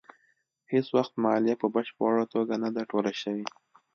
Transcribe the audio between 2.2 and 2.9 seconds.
توګه نه ده